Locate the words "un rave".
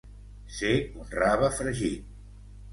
1.05-1.53